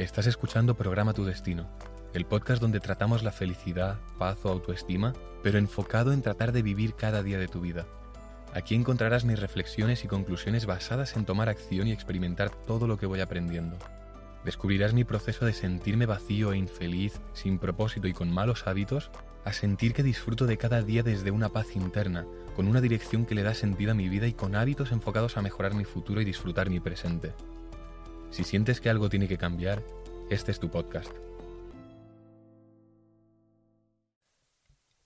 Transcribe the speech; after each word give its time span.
Estás 0.00 0.26
escuchando 0.26 0.76
Programa 0.76 1.12
Tu 1.12 1.26
Destino, 1.26 1.68
el 2.14 2.24
podcast 2.24 2.58
donde 2.62 2.80
tratamos 2.80 3.22
la 3.22 3.32
felicidad, 3.32 3.98
paz 4.18 4.38
o 4.44 4.48
autoestima, 4.48 5.12
pero 5.42 5.58
enfocado 5.58 6.14
en 6.14 6.22
tratar 6.22 6.52
de 6.52 6.62
vivir 6.62 6.94
cada 6.94 7.22
día 7.22 7.38
de 7.38 7.48
tu 7.48 7.60
vida. 7.60 7.84
Aquí 8.54 8.74
encontrarás 8.74 9.26
mis 9.26 9.38
reflexiones 9.38 10.02
y 10.02 10.08
conclusiones 10.08 10.64
basadas 10.64 11.14
en 11.16 11.26
tomar 11.26 11.50
acción 11.50 11.86
y 11.86 11.92
experimentar 11.92 12.48
todo 12.48 12.86
lo 12.86 12.96
que 12.96 13.04
voy 13.04 13.20
aprendiendo. 13.20 13.76
Descubrirás 14.42 14.94
mi 14.94 15.04
proceso 15.04 15.44
de 15.44 15.52
sentirme 15.52 16.06
vacío 16.06 16.54
e 16.54 16.56
infeliz, 16.56 17.20
sin 17.34 17.58
propósito 17.58 18.08
y 18.08 18.14
con 18.14 18.32
malos 18.32 18.66
hábitos, 18.66 19.10
a 19.44 19.52
sentir 19.52 19.92
que 19.92 20.02
disfruto 20.02 20.46
de 20.46 20.56
cada 20.56 20.80
día 20.80 21.02
desde 21.02 21.30
una 21.30 21.50
paz 21.50 21.76
interna, 21.76 22.24
con 22.56 22.68
una 22.68 22.80
dirección 22.80 23.26
que 23.26 23.34
le 23.34 23.42
da 23.42 23.52
sentido 23.52 23.90
a 23.90 23.94
mi 23.94 24.08
vida 24.08 24.26
y 24.26 24.32
con 24.32 24.56
hábitos 24.56 24.92
enfocados 24.92 25.36
a 25.36 25.42
mejorar 25.42 25.74
mi 25.74 25.84
futuro 25.84 26.22
y 26.22 26.24
disfrutar 26.24 26.70
mi 26.70 26.80
presente. 26.80 27.34
Si 28.30 28.44
sientes 28.44 28.80
que 28.80 28.88
algo 28.88 29.08
tiene 29.08 29.26
que 29.26 29.38
cambiar, 29.38 29.82
este 30.30 30.52
es 30.52 30.60
tu 30.60 30.70
podcast. 30.70 31.10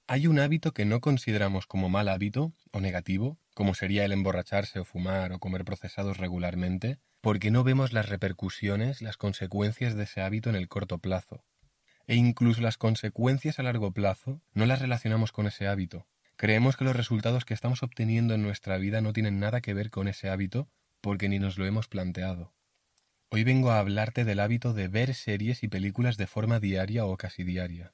Hay 0.06 0.26
un 0.26 0.38
hábito 0.38 0.72
que 0.72 0.84
no 0.84 1.00
consideramos 1.00 1.66
como 1.66 1.88
mal 1.88 2.08
hábito 2.08 2.52
o 2.72 2.80
negativo, 2.80 3.38
como 3.54 3.74
sería 3.74 4.04
el 4.04 4.12
emborracharse 4.12 4.78
o 4.78 4.84
fumar 4.84 5.32
o 5.32 5.38
comer 5.38 5.64
procesados 5.64 6.18
regularmente, 6.18 6.98
porque 7.22 7.50
no 7.50 7.64
vemos 7.64 7.94
las 7.94 8.10
repercusiones, 8.10 9.00
las 9.00 9.16
consecuencias 9.16 9.94
de 9.94 10.04
ese 10.04 10.20
hábito 10.20 10.50
en 10.50 10.56
el 10.56 10.68
corto 10.68 10.98
plazo. 10.98 11.42
E 12.06 12.16
incluso 12.16 12.60
las 12.60 12.76
consecuencias 12.76 13.58
a 13.58 13.62
largo 13.62 13.92
plazo 13.92 14.42
no 14.52 14.66
las 14.66 14.80
relacionamos 14.80 15.32
con 15.32 15.46
ese 15.46 15.66
hábito. 15.66 16.06
Creemos 16.36 16.76
que 16.76 16.84
los 16.84 16.94
resultados 16.94 17.46
que 17.46 17.54
estamos 17.54 17.82
obteniendo 17.82 18.34
en 18.34 18.42
nuestra 18.42 18.76
vida 18.76 19.00
no 19.00 19.14
tienen 19.14 19.40
nada 19.40 19.62
que 19.62 19.72
ver 19.72 19.90
con 19.90 20.08
ese 20.08 20.28
hábito 20.28 20.68
porque 21.00 21.30
ni 21.30 21.38
nos 21.38 21.56
lo 21.56 21.64
hemos 21.64 21.88
planteado. 21.88 22.52
Hoy 23.30 23.44
vengo 23.44 23.70
a 23.70 23.78
hablarte 23.78 24.24
del 24.24 24.40
hábito 24.40 24.72
de 24.72 24.88
ver 24.88 25.14
series 25.14 25.62
y 25.62 25.68
películas 25.68 26.16
de 26.16 26.26
forma 26.26 26.60
diaria 26.60 27.04
o 27.04 27.16
casi 27.16 27.44
diaria. 27.44 27.92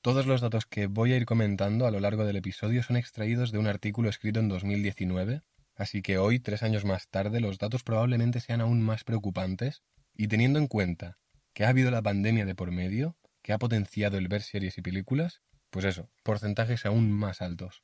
Todos 0.00 0.26
los 0.26 0.40
datos 0.40 0.66
que 0.66 0.86
voy 0.86 1.12
a 1.12 1.16
ir 1.16 1.26
comentando 1.26 1.86
a 1.86 1.90
lo 1.90 2.00
largo 2.00 2.24
del 2.24 2.36
episodio 2.36 2.82
son 2.82 2.96
extraídos 2.96 3.52
de 3.52 3.58
un 3.58 3.66
artículo 3.66 4.08
escrito 4.08 4.40
en 4.40 4.48
2019 4.48 5.42
Así 5.76 6.00
que 6.00 6.16
hoy, 6.16 6.40
tres 6.40 6.62
años 6.62 6.86
más 6.86 7.08
tarde, 7.08 7.40
los 7.40 7.58
datos 7.58 7.82
probablemente 7.82 8.40
sean 8.40 8.62
aún 8.62 8.82
más 8.82 9.04
preocupantes, 9.04 9.82
y 10.14 10.28
teniendo 10.28 10.58
en 10.58 10.68
cuenta 10.68 11.18
que 11.52 11.64
ha 11.64 11.68
habido 11.68 11.90
la 11.90 12.00
pandemia 12.00 12.46
de 12.46 12.54
por 12.54 12.70
medio, 12.72 13.16
que 13.42 13.52
ha 13.52 13.58
potenciado 13.58 14.16
el 14.16 14.28
ver 14.28 14.42
series 14.42 14.78
y 14.78 14.82
películas, 14.82 15.42
pues 15.68 15.84
eso, 15.84 16.10
porcentajes 16.22 16.86
aún 16.86 17.12
más 17.12 17.42
altos. 17.42 17.82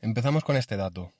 Empezamos 0.00 0.42
con 0.42 0.56
este 0.56 0.76
dato. 0.76 1.14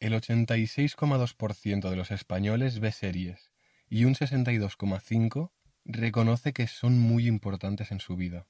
El 0.00 0.12
86,2% 0.14 1.88
de 1.88 1.96
los 1.96 2.10
españoles 2.10 2.80
ve 2.80 2.92
series 2.92 3.52
y 3.88 4.04
un 4.04 4.14
62,5% 4.14 5.50
reconoce 5.84 6.52
que 6.52 6.66
son 6.66 6.98
muy 6.98 7.26
importantes 7.26 7.90
en 7.90 8.00
su 8.00 8.16
vida. 8.16 8.46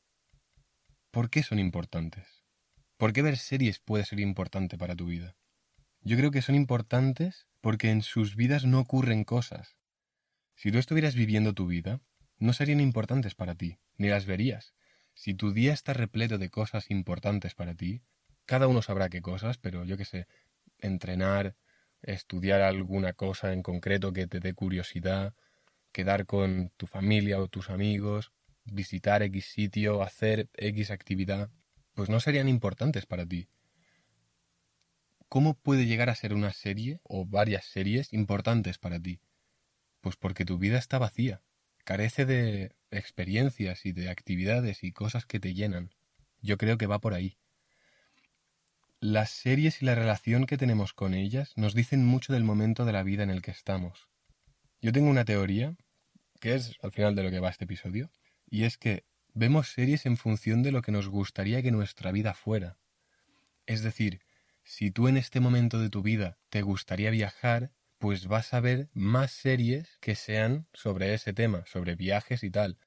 ¿Por 1.10 1.30
qué 1.30 1.42
son 1.42 1.58
importantes? 1.58 2.44
¿Por 2.96 3.12
qué 3.12 3.22
ver 3.22 3.36
series 3.36 3.78
puede 3.78 4.04
ser 4.04 4.20
importante 4.20 4.78
para 4.78 4.96
tu 4.96 5.06
vida? 5.06 5.36
Yo 6.00 6.16
creo 6.16 6.30
que 6.30 6.42
son 6.42 6.54
importantes 6.54 7.46
porque 7.60 7.90
en 7.90 8.02
sus 8.02 8.36
vidas 8.36 8.64
no 8.64 8.80
ocurren 8.80 9.24
cosas. 9.24 9.76
Si 10.54 10.70
tú 10.70 10.78
estuvieras 10.78 11.14
viviendo 11.14 11.54
tu 11.54 11.66
vida, 11.66 12.00
no 12.38 12.52
serían 12.52 12.80
importantes 12.80 13.34
para 13.34 13.54
ti, 13.54 13.78
ni 13.96 14.08
las 14.08 14.26
verías. 14.26 14.74
Si 15.14 15.34
tu 15.34 15.52
día 15.52 15.72
está 15.72 15.92
repleto 15.92 16.38
de 16.38 16.50
cosas 16.50 16.90
importantes 16.90 17.54
para 17.54 17.74
ti, 17.74 18.02
cada 18.46 18.68
uno 18.68 18.82
sabrá 18.82 19.08
qué 19.08 19.22
cosas, 19.22 19.58
pero 19.58 19.84
yo 19.84 19.96
qué 19.96 20.04
sé, 20.04 20.26
entrenar, 20.84 21.56
estudiar 22.02 22.60
alguna 22.60 23.12
cosa 23.12 23.52
en 23.52 23.62
concreto 23.62 24.12
que 24.12 24.26
te 24.26 24.40
dé 24.40 24.54
curiosidad, 24.54 25.34
quedar 25.92 26.26
con 26.26 26.72
tu 26.76 26.86
familia 26.86 27.40
o 27.40 27.48
tus 27.48 27.70
amigos, 27.70 28.32
visitar 28.64 29.22
X 29.22 29.46
sitio, 29.46 30.02
hacer 30.02 30.48
X 30.54 30.90
actividad, 30.90 31.50
pues 31.94 32.10
no 32.10 32.20
serían 32.20 32.48
importantes 32.48 33.06
para 33.06 33.26
ti. 33.26 33.48
¿Cómo 35.28 35.54
puede 35.54 35.86
llegar 35.86 36.10
a 36.10 36.14
ser 36.14 36.34
una 36.34 36.52
serie 36.52 37.00
o 37.02 37.26
varias 37.26 37.64
series 37.64 38.12
importantes 38.12 38.78
para 38.78 39.00
ti? 39.00 39.20
Pues 40.00 40.16
porque 40.16 40.44
tu 40.44 40.58
vida 40.58 40.78
está 40.78 40.98
vacía, 40.98 41.42
carece 41.84 42.26
de 42.26 42.76
experiencias 42.90 43.86
y 43.86 43.92
de 43.92 44.10
actividades 44.10 44.84
y 44.84 44.92
cosas 44.92 45.26
que 45.26 45.40
te 45.40 45.54
llenan. 45.54 45.90
Yo 46.40 46.58
creo 46.58 46.78
que 46.78 46.86
va 46.86 47.00
por 47.00 47.14
ahí. 47.14 47.38
Las 49.06 49.28
series 49.28 49.82
y 49.82 49.84
la 49.84 49.94
relación 49.94 50.46
que 50.46 50.56
tenemos 50.56 50.94
con 50.94 51.12
ellas 51.12 51.52
nos 51.56 51.74
dicen 51.74 52.06
mucho 52.06 52.32
del 52.32 52.42
momento 52.42 52.86
de 52.86 52.92
la 52.92 53.02
vida 53.02 53.22
en 53.22 53.28
el 53.28 53.42
que 53.42 53.50
estamos. 53.50 54.08
Yo 54.80 54.92
tengo 54.92 55.10
una 55.10 55.26
teoría, 55.26 55.76
que 56.40 56.54
es 56.54 56.78
al 56.80 56.90
final 56.90 57.14
de 57.14 57.22
lo 57.22 57.30
que 57.30 57.38
va 57.38 57.50
este 57.50 57.66
episodio, 57.66 58.10
y 58.48 58.64
es 58.64 58.78
que 58.78 59.04
vemos 59.34 59.68
series 59.68 60.06
en 60.06 60.16
función 60.16 60.62
de 60.62 60.72
lo 60.72 60.80
que 60.80 60.90
nos 60.90 61.10
gustaría 61.10 61.62
que 61.62 61.70
nuestra 61.70 62.12
vida 62.12 62.32
fuera. 62.32 62.78
Es 63.66 63.82
decir, 63.82 64.22
si 64.62 64.90
tú 64.90 65.06
en 65.06 65.18
este 65.18 65.38
momento 65.38 65.78
de 65.78 65.90
tu 65.90 66.00
vida 66.00 66.38
te 66.48 66.62
gustaría 66.62 67.10
viajar, 67.10 67.72
pues 67.98 68.26
vas 68.26 68.54
a 68.54 68.60
ver 68.60 68.88
más 68.94 69.32
series 69.32 69.98
que 70.00 70.14
sean 70.14 70.66
sobre 70.72 71.12
ese 71.12 71.34
tema, 71.34 71.66
sobre 71.66 71.94
viajes 71.94 72.42
y 72.42 72.50
tal. 72.50 72.78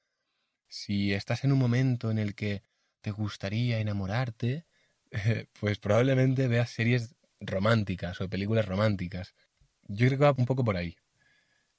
Si 0.66 1.14
estás 1.14 1.44
en 1.44 1.52
un 1.52 1.60
momento 1.60 2.10
en 2.10 2.18
el 2.18 2.34
que 2.34 2.64
te 3.02 3.12
gustaría 3.12 3.78
enamorarte, 3.78 4.67
pues 5.60 5.78
probablemente 5.78 6.48
veas 6.48 6.70
series 6.70 7.14
románticas 7.40 8.20
o 8.20 8.28
películas 8.28 8.66
románticas. 8.66 9.34
Yo 9.86 10.06
creo 10.06 10.18
que 10.18 10.24
va 10.24 10.34
un 10.36 10.46
poco 10.46 10.64
por 10.64 10.76
ahí. 10.76 10.96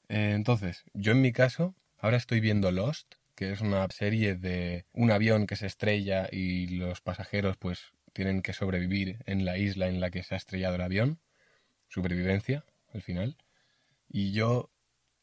Eh, 0.10 0.34
entonces, 0.36 0.84
yo 0.94 1.12
en 1.12 1.22
mi 1.22 1.32
caso, 1.32 1.76
ahora 1.98 2.18
estoy 2.18 2.40
viendo 2.40 2.72
Lost, 2.72 3.16
que 3.36 3.52
es 3.52 3.62
una 3.62 3.88
serie 3.90 4.36
de 4.36 4.86
un 4.94 5.12
avión 5.12 5.48
que 5.48 5.56
se 5.56 5.68
estrella 5.68 6.28
y 6.32 6.68
los 6.78 7.02
pasajeros 7.02 7.58
pues 7.58 7.94
tienen 8.14 8.42
que 8.42 8.54
sobrevivir 8.54 9.20
en 9.26 9.46
la 9.46 9.58
isla 9.58 9.88
en 9.88 10.02
la 10.02 10.10
que 10.10 10.24
se 10.24 10.34
ha 10.34 10.38
estrellado 10.38 10.76
el 10.76 10.82
avión, 10.82 11.20
supervivencia 11.88 12.66
al 12.94 13.02
final. 13.02 13.38
Y 14.10 14.32
yo 14.34 14.72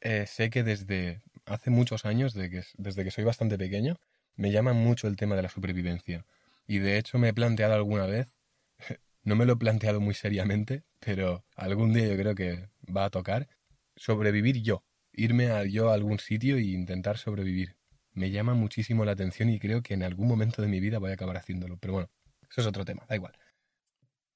eh, 0.00 0.26
sé 0.26 0.50
que 0.50 0.62
desde 0.62 1.22
hace 1.46 1.70
muchos 1.70 2.04
años, 2.04 2.34
desde 2.34 3.04
que 3.04 3.10
soy 3.10 3.24
bastante 3.24 3.58
pequeño, 3.58 3.98
me 4.36 4.52
llama 4.52 4.72
mucho 4.72 5.08
el 5.08 5.16
tema 5.16 5.36
de 5.36 5.42
la 5.42 5.48
supervivencia. 5.48 6.24
Y 6.66 6.78
de 6.78 6.98
hecho 6.98 7.18
me 7.18 7.28
he 7.28 7.34
planteado 7.34 7.74
alguna 7.74 8.06
vez, 8.06 8.36
no 9.22 9.36
me 9.36 9.44
lo 9.44 9.54
he 9.54 9.56
planteado 9.56 10.00
muy 10.00 10.14
seriamente, 10.14 10.84
pero 11.00 11.44
algún 11.54 11.92
día 11.92 12.08
yo 12.08 12.16
creo 12.16 12.34
que 12.34 12.68
va 12.94 13.04
a 13.06 13.10
tocar, 13.10 13.48
sobrevivir 13.96 14.62
yo, 14.62 14.84
irme 15.12 15.50
a 15.50 15.64
yo 15.64 15.90
a 15.90 15.94
algún 15.94 16.18
sitio 16.18 16.56
e 16.56 16.62
intentar 16.62 17.18
sobrevivir. 17.18 17.76
Me 18.12 18.30
llama 18.30 18.54
muchísimo 18.54 19.04
la 19.04 19.12
atención 19.12 19.50
y 19.50 19.58
creo 19.58 19.82
que 19.82 19.94
en 19.94 20.02
algún 20.02 20.26
momento 20.28 20.62
de 20.62 20.68
mi 20.68 20.80
vida 20.80 20.98
voy 20.98 21.10
a 21.10 21.14
acabar 21.14 21.36
haciéndolo. 21.36 21.76
Pero 21.78 21.92
bueno, 21.92 22.10
eso 22.50 22.62
es 22.62 22.66
otro 22.66 22.84
tema, 22.84 23.04
da 23.08 23.16
igual. 23.16 23.38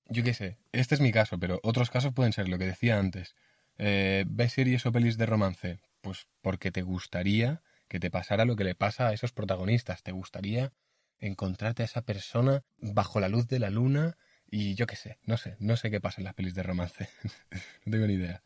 Yo 0.06 0.22
qué 0.22 0.34
sé, 0.34 0.58
este 0.72 0.94
es 0.96 1.00
mi 1.00 1.12
caso, 1.12 1.38
pero 1.38 1.60
otros 1.62 1.88
casos 1.88 2.12
pueden 2.12 2.32
ser 2.32 2.48
lo 2.48 2.58
que 2.58 2.66
decía 2.66 2.98
antes. 2.98 3.36
Eh, 3.78 4.24
¿Ves 4.28 4.52
series 4.52 4.84
o 4.84 4.92
pelis 4.92 5.16
de 5.16 5.26
romance? 5.26 5.80
Pues 6.00 6.26
porque 6.42 6.70
te 6.70 6.82
gustaría 6.82 7.62
que 7.88 8.00
te 8.00 8.10
pasara 8.10 8.44
lo 8.44 8.56
que 8.56 8.64
le 8.64 8.74
pasa 8.74 9.08
a 9.08 9.12
esos 9.12 9.32
protagonistas. 9.32 10.02
Te 10.02 10.12
gustaría 10.12 10.72
encontrarte 11.20 11.82
a 11.82 11.86
esa 11.86 12.02
persona 12.02 12.64
bajo 12.78 13.20
la 13.20 13.28
luz 13.28 13.46
de 13.46 13.58
la 13.58 13.70
luna 13.70 14.16
y 14.50 14.74
yo 14.74 14.86
qué 14.86 14.96
sé, 14.96 15.18
no 15.24 15.36
sé, 15.36 15.56
no 15.60 15.76
sé 15.76 15.90
qué 15.90 16.00
pasa 16.00 16.20
en 16.20 16.24
las 16.24 16.34
pelis 16.34 16.54
de 16.54 16.62
romance. 16.62 17.08
no 17.84 17.92
tengo 17.92 18.06
ni 18.06 18.14
idea. 18.14 18.42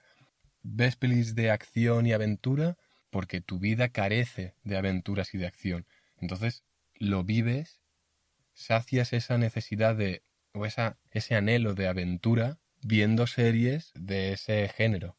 ¿Ves 0.63 0.97
pelis 0.97 1.35
de 1.35 1.51
acción 1.51 2.07
y 2.07 2.13
aventura? 2.13 2.77
Porque 3.11 3.41
tu 3.41 3.59
vida 3.59 3.89
carece 3.89 4.55
de 4.65 4.77
aventuras 4.77 5.35
y 5.35 5.39
de 5.39 5.47
acción. 5.47 5.87
Entonces 6.19 6.65
lo 6.97 7.25
vives 7.25 7.81
sacias 8.53 9.13
esa 9.13 9.39
necesidad 9.39 9.97
de, 9.97 10.23
o 10.53 10.67
esa, 10.67 10.99
ese 11.11 11.35
anhelo 11.35 11.75
de 11.75 11.89
aventura 11.89 12.59
viendo 12.83 13.27
series 13.27 13.93
de 13.95 14.33
ese 14.33 14.69
género. 14.69 15.17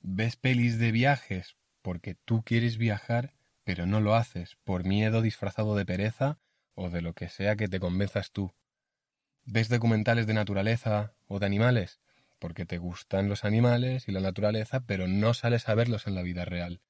Ves 0.00 0.36
pelis 0.36 0.78
de 0.78 0.92
viajes 0.92 1.56
porque 1.82 2.14
tú 2.14 2.42
quieres 2.42 2.78
viajar, 2.78 3.34
pero 3.64 3.86
no 3.86 4.00
lo 4.00 4.14
haces 4.14 4.56
por 4.64 4.84
miedo 4.84 5.22
disfrazado 5.22 5.76
de 5.76 5.84
pereza 5.84 6.38
o 6.78 6.90
de 6.90 7.02
lo 7.02 7.12
que 7.12 7.28
sea 7.28 7.56
que 7.56 7.68
te 7.68 7.80
convenzas 7.80 8.30
tú. 8.30 8.54
Ves 9.44 9.68
documentales 9.68 10.26
de 10.26 10.34
naturaleza 10.34 11.14
o 11.26 11.38
de 11.38 11.46
animales 11.46 12.00
porque 12.38 12.64
te 12.64 12.78
gustan 12.78 13.28
los 13.28 13.44
animales 13.44 14.08
y 14.08 14.12
la 14.12 14.20
naturaleza, 14.20 14.80
pero 14.80 15.08
no 15.08 15.34
sales 15.34 15.68
a 15.68 15.74
verlos 15.74 16.06
en 16.06 16.14
la 16.14 16.22
vida 16.22 16.44
real. 16.44 16.80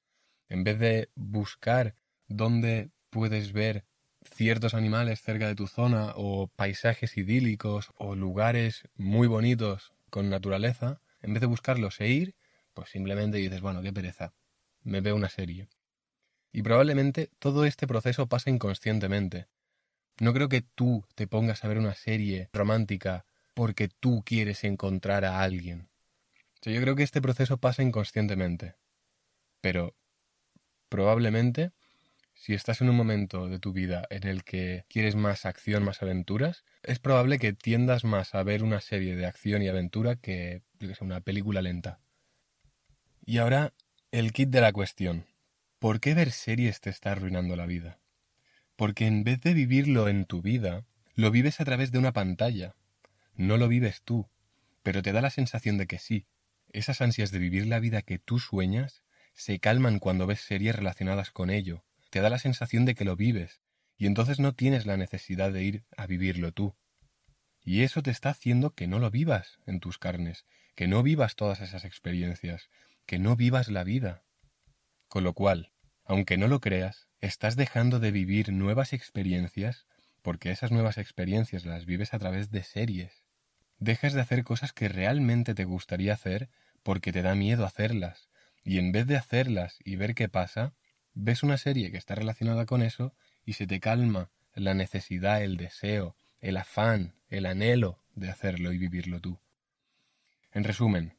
En 0.48 0.64
vez 0.64 0.78
de 0.78 1.10
buscar 1.14 1.94
dónde 2.26 2.90
puedes 3.10 3.52
ver 3.52 3.84
ciertos 4.22 4.74
animales 4.74 5.22
cerca 5.22 5.46
de 5.46 5.54
tu 5.54 5.66
zona 5.66 6.12
o 6.16 6.48
paisajes 6.48 7.16
idílicos 7.16 7.92
o 7.96 8.14
lugares 8.14 8.88
muy 8.96 9.26
bonitos 9.26 9.92
con 10.10 10.28
naturaleza, 10.28 11.00
en 11.22 11.34
vez 11.34 11.40
de 11.40 11.46
buscarlos 11.46 12.00
e 12.00 12.08
ir, 12.08 12.34
pues 12.74 12.90
simplemente 12.90 13.38
dices, 13.38 13.60
bueno, 13.60 13.82
qué 13.82 13.92
pereza, 13.92 14.34
me 14.82 15.00
veo 15.00 15.16
una 15.16 15.28
serie. 15.28 15.68
Y 16.52 16.62
probablemente 16.62 17.30
todo 17.38 17.64
este 17.64 17.86
proceso 17.86 18.26
pasa 18.26 18.50
inconscientemente. 18.50 19.48
No 20.20 20.32
creo 20.32 20.48
que 20.48 20.62
tú 20.62 21.04
te 21.14 21.26
pongas 21.26 21.64
a 21.64 21.68
ver 21.68 21.78
una 21.78 21.94
serie 21.94 22.48
romántica 22.52 23.24
porque 23.54 23.88
tú 23.88 24.22
quieres 24.24 24.64
encontrar 24.64 25.24
a 25.24 25.42
alguien. 25.42 25.88
yo 26.62 26.80
creo 26.80 26.96
que 26.96 27.04
este 27.04 27.22
proceso 27.22 27.58
pasa 27.58 27.82
inconscientemente. 27.82 28.74
Pero 29.60 29.94
probablemente, 30.88 31.70
si 32.34 32.54
estás 32.54 32.80
en 32.80 32.88
un 32.88 32.96
momento 32.96 33.48
de 33.48 33.58
tu 33.58 33.72
vida 33.72 34.06
en 34.10 34.26
el 34.26 34.44
que 34.44 34.84
quieres 34.88 35.14
más 35.14 35.46
acción, 35.46 35.84
más 35.84 36.02
aventuras, 36.02 36.64
es 36.82 36.98
probable 36.98 37.38
que 37.38 37.52
tiendas 37.52 38.04
más 38.04 38.34
a 38.34 38.42
ver 38.42 38.62
una 38.62 38.80
serie 38.80 39.16
de 39.16 39.26
acción 39.26 39.62
y 39.62 39.68
aventura 39.68 40.16
que, 40.16 40.62
una 41.00 41.20
película 41.20 41.62
lenta. 41.62 42.00
Y 43.24 43.38
ahora, 43.38 43.72
el 44.10 44.32
kit 44.32 44.50
de 44.50 44.60
la 44.60 44.72
cuestión. 44.72 45.26
¿Por 45.78 46.00
qué 46.00 46.14
ver 46.14 46.32
series 46.32 46.80
te 46.80 46.90
está 46.90 47.12
arruinando 47.12 47.54
la 47.54 47.66
vida? 47.66 47.98
Porque 48.78 49.08
en 49.08 49.24
vez 49.24 49.40
de 49.40 49.54
vivirlo 49.54 50.08
en 50.08 50.24
tu 50.24 50.40
vida, 50.40 50.84
lo 51.16 51.32
vives 51.32 51.60
a 51.60 51.64
través 51.64 51.90
de 51.90 51.98
una 51.98 52.12
pantalla. 52.12 52.76
No 53.34 53.56
lo 53.56 53.66
vives 53.66 54.02
tú, 54.04 54.28
pero 54.84 55.02
te 55.02 55.10
da 55.10 55.20
la 55.20 55.30
sensación 55.30 55.78
de 55.78 55.88
que 55.88 55.98
sí. 55.98 56.28
Esas 56.68 57.00
ansias 57.00 57.32
de 57.32 57.40
vivir 57.40 57.66
la 57.66 57.80
vida 57.80 58.02
que 58.02 58.20
tú 58.20 58.38
sueñas 58.38 59.02
se 59.34 59.58
calman 59.58 59.98
cuando 59.98 60.28
ves 60.28 60.42
series 60.42 60.76
relacionadas 60.76 61.32
con 61.32 61.50
ello. 61.50 61.82
Te 62.10 62.20
da 62.20 62.30
la 62.30 62.38
sensación 62.38 62.84
de 62.84 62.94
que 62.94 63.04
lo 63.04 63.16
vives, 63.16 63.60
y 63.96 64.06
entonces 64.06 64.38
no 64.38 64.54
tienes 64.54 64.86
la 64.86 64.96
necesidad 64.96 65.50
de 65.50 65.64
ir 65.64 65.84
a 65.96 66.06
vivirlo 66.06 66.52
tú. 66.52 66.76
Y 67.64 67.82
eso 67.82 68.00
te 68.00 68.12
está 68.12 68.30
haciendo 68.30 68.76
que 68.76 68.86
no 68.86 69.00
lo 69.00 69.10
vivas 69.10 69.58
en 69.66 69.80
tus 69.80 69.98
carnes, 69.98 70.44
que 70.76 70.86
no 70.86 71.02
vivas 71.02 71.34
todas 71.34 71.60
esas 71.62 71.84
experiencias, 71.84 72.70
que 73.06 73.18
no 73.18 73.34
vivas 73.34 73.66
la 73.70 73.82
vida. 73.82 74.22
Con 75.08 75.24
lo 75.24 75.32
cual, 75.32 75.72
aunque 76.04 76.38
no 76.38 76.46
lo 76.46 76.60
creas, 76.60 77.07
estás 77.20 77.56
dejando 77.56 77.98
de 78.00 78.10
vivir 78.10 78.52
nuevas 78.52 78.92
experiencias 78.92 79.86
porque 80.22 80.50
esas 80.50 80.70
nuevas 80.70 80.98
experiencias 80.98 81.64
las 81.64 81.86
vives 81.86 82.14
a 82.14 82.18
través 82.18 82.50
de 82.50 82.62
series. 82.62 83.24
Dejas 83.78 84.12
de 84.12 84.20
hacer 84.20 84.44
cosas 84.44 84.72
que 84.72 84.88
realmente 84.88 85.54
te 85.54 85.64
gustaría 85.64 86.12
hacer 86.12 86.48
porque 86.82 87.12
te 87.12 87.22
da 87.22 87.34
miedo 87.34 87.64
hacerlas, 87.64 88.28
y 88.64 88.78
en 88.78 88.92
vez 88.92 89.06
de 89.06 89.16
hacerlas 89.16 89.78
y 89.84 89.96
ver 89.96 90.14
qué 90.14 90.28
pasa, 90.28 90.74
ves 91.14 91.42
una 91.42 91.58
serie 91.58 91.90
que 91.90 91.98
está 91.98 92.14
relacionada 92.14 92.66
con 92.66 92.82
eso 92.82 93.14
y 93.44 93.54
se 93.54 93.66
te 93.66 93.80
calma 93.80 94.30
la 94.54 94.74
necesidad, 94.74 95.42
el 95.42 95.56
deseo, 95.56 96.16
el 96.40 96.56
afán, 96.56 97.14
el 97.28 97.46
anhelo 97.46 98.02
de 98.14 98.30
hacerlo 98.30 98.72
y 98.72 98.78
vivirlo 98.78 99.20
tú. 99.20 99.40
En 100.52 100.64
resumen, 100.64 101.16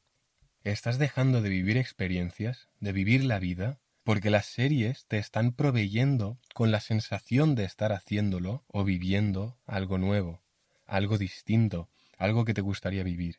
estás 0.63 0.97
dejando 0.97 1.41
de 1.41 1.49
vivir 1.49 1.77
experiencias, 1.77 2.69
de 2.79 2.91
vivir 2.91 3.23
la 3.23 3.39
vida, 3.39 3.79
porque 4.09 4.31
las 4.31 4.47
series 4.47 5.05
te 5.05 5.19
están 5.19 5.51
proveyendo 5.51 6.39
con 6.55 6.71
la 6.71 6.79
sensación 6.79 7.53
de 7.53 7.63
estar 7.63 7.91
haciéndolo 7.91 8.63
o 8.67 8.83
viviendo 8.83 9.59
algo 9.67 9.99
nuevo, 9.99 10.41
algo 10.87 11.19
distinto, 11.19 11.91
algo 12.17 12.43
que 12.43 12.55
te 12.55 12.61
gustaría 12.61 13.03
vivir. 13.03 13.35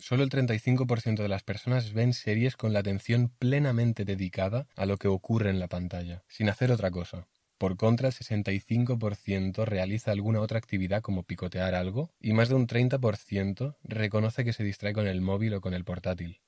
Solo 0.00 0.24
el 0.24 0.30
35% 0.30 1.22
de 1.22 1.28
las 1.28 1.44
personas 1.44 1.92
ven 1.92 2.12
series 2.12 2.56
con 2.56 2.72
la 2.72 2.80
atención 2.80 3.28
plenamente 3.28 4.04
dedicada 4.04 4.66
a 4.74 4.84
lo 4.84 4.96
que 4.96 5.06
ocurre 5.06 5.50
en 5.50 5.60
la 5.60 5.68
pantalla, 5.68 6.24
sin 6.26 6.48
hacer 6.48 6.72
otra 6.72 6.90
cosa. 6.90 7.28
Por 7.56 7.76
contra, 7.76 8.08
el 8.08 8.14
65% 8.14 9.64
realiza 9.64 10.10
alguna 10.10 10.40
otra 10.40 10.58
actividad 10.58 11.02
como 11.02 11.22
picotear 11.22 11.76
algo 11.76 12.10
y 12.18 12.32
más 12.32 12.48
de 12.48 12.56
un 12.56 12.66
30% 12.66 13.76
reconoce 13.84 14.44
que 14.44 14.52
se 14.52 14.64
distrae 14.64 14.92
con 14.92 15.06
el 15.06 15.20
móvil 15.20 15.54
o 15.54 15.60
con 15.60 15.72
el 15.72 15.84
portátil. 15.84 16.40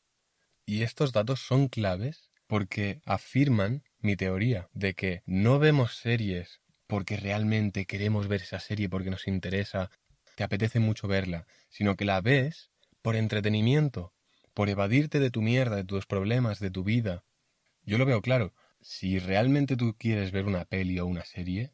Y 0.68 0.82
estos 0.82 1.12
datos 1.12 1.38
son 1.38 1.68
claves 1.68 2.28
porque 2.46 3.00
afirman 3.04 3.82
mi 4.00 4.16
teoría 4.16 4.68
de 4.72 4.94
que 4.94 5.22
no 5.26 5.58
vemos 5.58 5.96
series 5.96 6.60
porque 6.86 7.16
realmente 7.16 7.86
queremos 7.86 8.28
ver 8.28 8.42
esa 8.42 8.60
serie 8.60 8.88
porque 8.88 9.10
nos 9.10 9.26
interesa, 9.26 9.90
te 10.36 10.44
apetece 10.44 10.78
mucho 10.78 11.08
verla, 11.08 11.46
sino 11.68 11.96
que 11.96 12.04
la 12.04 12.20
ves 12.20 12.70
por 13.02 13.16
entretenimiento, 13.16 14.14
por 14.54 14.68
evadirte 14.68 15.18
de 15.18 15.30
tu 15.30 15.42
mierda, 15.42 15.76
de 15.76 15.84
tus 15.84 16.06
problemas, 16.06 16.60
de 16.60 16.70
tu 16.70 16.84
vida. 16.84 17.24
Yo 17.82 17.98
lo 17.98 18.06
veo 18.06 18.22
claro, 18.22 18.54
si 18.80 19.18
realmente 19.18 19.76
tú 19.76 19.96
quieres 19.98 20.30
ver 20.30 20.44
una 20.44 20.64
peli 20.64 20.98
o 21.00 21.06
una 21.06 21.24
serie, 21.24 21.72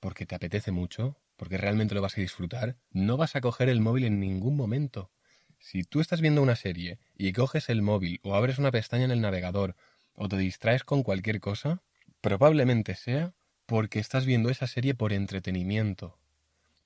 porque 0.00 0.26
te 0.26 0.34
apetece 0.34 0.70
mucho, 0.72 1.16
porque 1.36 1.58
realmente 1.58 1.94
lo 1.94 2.02
vas 2.02 2.18
a 2.18 2.20
disfrutar, 2.20 2.76
no 2.90 3.16
vas 3.16 3.36
a 3.36 3.40
coger 3.40 3.68
el 3.68 3.80
móvil 3.80 4.04
en 4.04 4.20
ningún 4.20 4.56
momento. 4.56 5.12
Si 5.60 5.82
tú 5.82 6.00
estás 6.00 6.20
viendo 6.20 6.42
una 6.42 6.56
serie 6.56 6.98
y 7.16 7.32
coges 7.32 7.68
el 7.68 7.82
móvil 7.82 8.20
o 8.22 8.34
abres 8.34 8.58
una 8.58 8.70
pestaña 8.70 9.04
en 9.04 9.10
el 9.10 9.20
navegador 9.20 9.74
o 10.18 10.28
te 10.28 10.36
distraes 10.36 10.82
con 10.82 11.04
cualquier 11.04 11.40
cosa, 11.40 11.80
probablemente 12.20 12.96
sea 12.96 13.34
porque 13.66 14.00
estás 14.00 14.26
viendo 14.26 14.50
esa 14.50 14.66
serie 14.66 14.94
por 14.94 15.12
entretenimiento, 15.12 16.18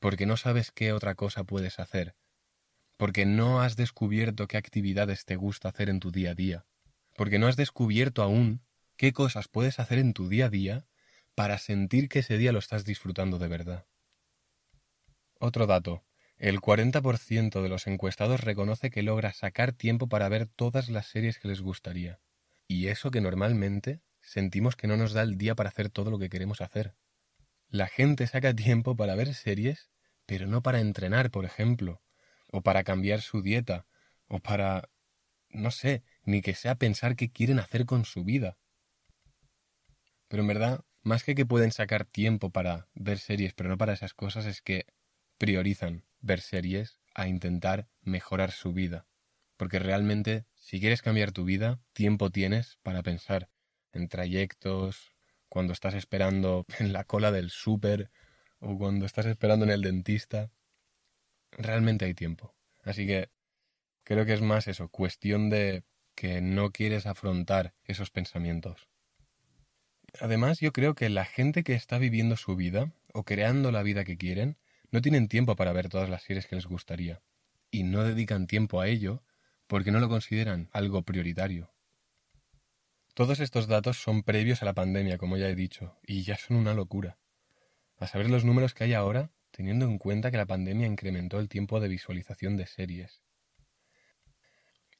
porque 0.00 0.26
no 0.26 0.36
sabes 0.36 0.70
qué 0.70 0.92
otra 0.92 1.14
cosa 1.14 1.44
puedes 1.44 1.78
hacer, 1.78 2.14
porque 2.98 3.24
no 3.24 3.62
has 3.62 3.74
descubierto 3.76 4.46
qué 4.48 4.58
actividades 4.58 5.24
te 5.24 5.36
gusta 5.36 5.70
hacer 5.70 5.88
en 5.88 5.98
tu 5.98 6.10
día 6.10 6.32
a 6.32 6.34
día, 6.34 6.66
porque 7.16 7.38
no 7.38 7.46
has 7.46 7.56
descubierto 7.56 8.22
aún 8.22 8.60
qué 8.96 9.14
cosas 9.14 9.48
puedes 9.48 9.78
hacer 9.78 9.98
en 9.98 10.12
tu 10.12 10.28
día 10.28 10.46
a 10.46 10.50
día 10.50 10.86
para 11.34 11.56
sentir 11.56 12.10
que 12.10 12.18
ese 12.18 12.36
día 12.36 12.52
lo 12.52 12.58
estás 12.58 12.84
disfrutando 12.84 13.38
de 13.38 13.48
verdad. 13.48 13.86
Otro 15.38 15.66
dato. 15.66 16.04
El 16.36 16.60
40% 16.60 17.62
de 17.62 17.68
los 17.68 17.86
encuestados 17.86 18.40
reconoce 18.42 18.90
que 18.90 19.02
logra 19.02 19.32
sacar 19.32 19.72
tiempo 19.72 20.08
para 20.08 20.28
ver 20.28 20.46
todas 20.46 20.90
las 20.90 21.06
series 21.06 21.38
que 21.38 21.48
les 21.48 21.62
gustaría. 21.62 22.20
Y 22.72 22.88
eso 22.88 23.10
que 23.10 23.20
normalmente 23.20 24.00
sentimos 24.22 24.76
que 24.76 24.86
no 24.86 24.96
nos 24.96 25.12
da 25.12 25.20
el 25.20 25.36
día 25.36 25.54
para 25.54 25.68
hacer 25.68 25.90
todo 25.90 26.10
lo 26.10 26.18
que 26.18 26.30
queremos 26.30 26.62
hacer. 26.62 26.94
La 27.68 27.86
gente 27.86 28.26
saca 28.26 28.54
tiempo 28.54 28.96
para 28.96 29.14
ver 29.14 29.34
series, 29.34 29.90
pero 30.24 30.46
no 30.46 30.62
para 30.62 30.80
entrenar, 30.80 31.30
por 31.30 31.44
ejemplo, 31.44 32.02
o 32.50 32.62
para 32.62 32.82
cambiar 32.82 33.20
su 33.20 33.42
dieta, 33.42 33.86
o 34.26 34.38
para... 34.38 34.88
no 35.50 35.70
sé, 35.70 36.02
ni 36.24 36.40
que 36.40 36.54
sea 36.54 36.76
pensar 36.76 37.14
qué 37.14 37.30
quieren 37.30 37.58
hacer 37.58 37.84
con 37.84 38.06
su 38.06 38.24
vida. 38.24 38.56
Pero 40.28 40.40
en 40.40 40.48
verdad, 40.48 40.80
más 41.02 41.24
que 41.24 41.34
que 41.34 41.44
pueden 41.44 41.72
sacar 41.72 42.06
tiempo 42.06 42.48
para 42.48 42.88
ver 42.94 43.18
series, 43.18 43.52
pero 43.52 43.68
no 43.68 43.76
para 43.76 43.92
esas 43.92 44.14
cosas, 44.14 44.46
es 44.46 44.62
que 44.62 44.86
priorizan 45.36 46.06
ver 46.22 46.40
series 46.40 47.00
a 47.14 47.28
intentar 47.28 47.90
mejorar 48.00 48.50
su 48.50 48.72
vida. 48.72 49.06
Porque 49.58 49.78
realmente 49.78 50.46
si 50.62 50.78
quieres 50.78 51.02
cambiar 51.02 51.32
tu 51.32 51.44
vida, 51.44 51.80
tiempo 51.92 52.30
tienes 52.30 52.78
para 52.84 53.02
pensar 53.02 53.50
en 53.92 54.08
trayectos, 54.08 55.12
cuando 55.48 55.72
estás 55.72 55.94
esperando 55.94 56.64
en 56.78 56.92
la 56.92 57.02
cola 57.04 57.32
del 57.32 57.50
súper 57.50 58.10
o 58.60 58.78
cuando 58.78 59.04
estás 59.04 59.26
esperando 59.26 59.64
en 59.64 59.72
el 59.72 59.82
dentista. 59.82 60.52
Realmente 61.50 62.04
hay 62.04 62.14
tiempo. 62.14 62.54
Así 62.84 63.08
que 63.08 63.28
creo 64.04 64.24
que 64.24 64.34
es 64.34 64.40
más 64.40 64.68
eso, 64.68 64.88
cuestión 64.88 65.50
de 65.50 65.82
que 66.14 66.40
no 66.40 66.70
quieres 66.70 67.06
afrontar 67.06 67.74
esos 67.84 68.10
pensamientos. 68.10 68.88
Además, 70.20 70.60
yo 70.60 70.72
creo 70.72 70.94
que 70.94 71.08
la 71.08 71.24
gente 71.24 71.64
que 71.64 71.74
está 71.74 71.98
viviendo 71.98 72.36
su 72.36 72.54
vida 72.54 72.92
o 73.12 73.24
creando 73.24 73.72
la 73.72 73.82
vida 73.82 74.04
que 74.04 74.16
quieren, 74.16 74.58
no 74.92 75.02
tienen 75.02 75.26
tiempo 75.26 75.56
para 75.56 75.72
ver 75.72 75.88
todas 75.88 76.08
las 76.08 76.22
series 76.22 76.46
que 76.46 76.54
les 76.54 76.66
gustaría. 76.66 77.20
Y 77.72 77.82
no 77.82 78.04
dedican 78.04 78.46
tiempo 78.46 78.80
a 78.80 78.86
ello 78.86 79.24
porque 79.72 79.90
no 79.90 80.00
lo 80.00 80.10
consideran 80.10 80.68
algo 80.72 81.00
prioritario. 81.00 81.72
Todos 83.14 83.40
estos 83.40 83.68
datos 83.68 83.96
son 83.96 84.22
previos 84.22 84.60
a 84.60 84.66
la 84.66 84.74
pandemia, 84.74 85.16
como 85.16 85.38
ya 85.38 85.48
he 85.48 85.54
dicho, 85.54 85.98
y 86.06 86.24
ya 86.24 86.36
son 86.36 86.58
una 86.58 86.74
locura. 86.74 87.16
A 87.96 88.06
saber 88.06 88.28
los 88.28 88.44
números 88.44 88.74
que 88.74 88.84
hay 88.84 88.92
ahora, 88.92 89.30
teniendo 89.50 89.86
en 89.86 89.96
cuenta 89.96 90.30
que 90.30 90.36
la 90.36 90.44
pandemia 90.44 90.86
incrementó 90.86 91.40
el 91.40 91.48
tiempo 91.48 91.80
de 91.80 91.88
visualización 91.88 92.58
de 92.58 92.66
series. 92.66 93.22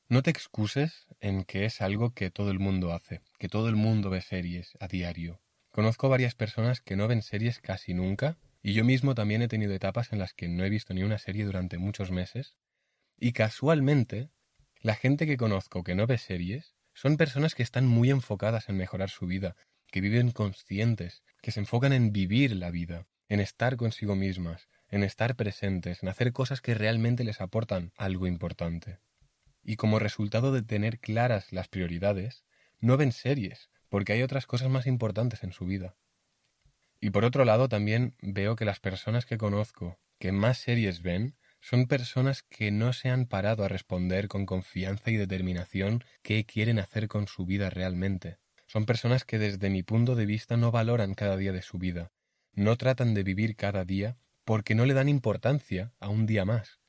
No 0.09 0.23
te 0.23 0.31
excuses 0.31 1.07
en 1.21 1.45
que 1.45 1.67
es 1.67 1.83
algo 1.83 2.15
que 2.15 2.31
todo 2.31 2.51
el 2.51 2.59
mundo 2.59 2.95
hace, 2.95 3.21
que 3.39 3.51
todo 3.51 3.69
el 3.69 3.77
mundo 3.77 4.09
ve 4.09 4.23
series 4.23 4.79
a 4.81 4.89
diario. 4.89 5.43
Conozco 5.71 6.09
varias 6.09 6.35
personas 6.35 6.81
que 6.81 6.97
no 6.97 7.09
ven 7.09 7.21
series 7.21 7.61
casi 7.61 7.93
nunca, 7.93 8.39
y 8.63 8.73
yo 8.73 8.87
mismo 8.87 9.15
también 9.15 9.43
he 9.43 9.49
tenido 9.49 9.75
etapas 9.75 10.15
en 10.15 10.19
las 10.19 10.33
que 10.33 10.49
no 10.49 10.65
he 10.65 10.71
visto 10.71 10.95
ni 10.95 11.03
una 11.03 11.19
serie 11.19 11.45
durante 11.45 11.77
muchos 11.77 12.11
meses, 12.11 12.57
y 13.19 13.33
casualmente 13.33 14.31
la 14.83 14.97
gente 14.97 15.27
que 15.27 15.37
conozco 15.37 15.85
que 15.85 15.95
no 15.95 16.09
ve 16.09 16.19
series 16.19 16.75
son 16.93 17.17
personas 17.17 17.55
que 17.55 17.63
están 17.63 17.87
muy 17.87 18.11
enfocadas 18.11 18.69
en 18.69 18.77
mejorar 18.77 19.11
su 19.11 19.27
vida, 19.27 19.55
que 19.93 20.01
viven 20.01 20.33
conscientes, 20.33 21.23
que 21.41 21.53
se 21.53 21.61
enfocan 21.61 21.93
en 21.93 22.13
vivir 22.13 22.57
la 22.57 22.73
vida, 22.73 23.07
en 23.29 23.39
estar 23.39 23.77
consigo 23.77 24.17
mismas, 24.17 24.69
en 24.89 25.05
estar 25.05 25.37
presentes, 25.37 26.03
en 26.03 26.09
hacer 26.09 26.33
cosas 26.33 26.61
que 26.61 26.75
realmente 26.75 27.23
les 27.23 27.41
aportan 27.41 27.93
algo 27.97 28.27
importante. 28.27 28.99
Y 29.63 29.77
como 29.77 30.01
resultado 30.01 30.53
de 30.53 30.63
tener 30.63 30.99
claras 30.99 31.53
las 31.53 31.69
prioridades, 31.69 32.45
no 32.81 32.97
ven 32.97 33.13
series, 33.13 33.71
porque 33.89 34.15
hay 34.15 34.23
otras 34.23 34.47
cosas 34.47 34.69
más 34.69 34.89
importantes 34.89 35.45
en 35.45 35.53
su 35.53 35.65
vida. 35.65 35.95
Y 37.01 37.11
por 37.11 37.25
otro 37.25 37.45
lado 37.45 37.69
también 37.69 38.17
veo 38.21 38.57
que 38.57 38.65
las 38.65 38.81
personas 38.81 39.27
que 39.27 39.39
conozco 39.39 40.01
que 40.19 40.33
más 40.33 40.59
series 40.59 41.03
ven 41.03 41.37
son 41.63 41.87
personas 41.87 42.43
que 42.43 42.73
no 42.73 42.93
se 42.93 43.09
han 43.09 43.27
parado 43.27 43.63
a 43.65 43.69
responder 43.69 44.27
con 44.27 44.47
confianza 44.47 45.13
y 45.13 45.17
determinación 45.17 46.03
qué 46.23 46.45
quieren 46.45 46.81
hacer 46.81 47.07
con 47.07 47.29
su 47.29 47.47
vida 47.47 47.71
realmente. 47.71 48.39
Son 48.67 48.85
personas 48.85 49.25
que 49.25 49.39
desde 49.39 49.71
mi 49.71 49.85
punto 49.85 50.17
de 50.17 50.27
vista 50.27 50.57
no 50.57 50.73
valoran 50.73 51.15
cada 51.15 51.37
día 51.37 51.53
de 51.53 51.63
su 51.63 51.79
vida, 51.79 52.11
no 52.53 52.77
tratan 52.77 53.15
de 53.15 53.23
vivir 53.23 53.55
cada 53.55 53.85
día 53.85 54.19
porque 54.45 54.75
no 54.75 54.87
le 54.87 54.95
dan 54.95 55.09
importancia 55.09 55.95
a 56.01 56.09
un 56.09 56.27
día 56.27 56.45
más. 56.45 56.81